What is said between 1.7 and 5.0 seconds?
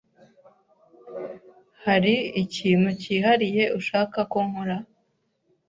Hari ikintu cyihariye ushaka ko nkora?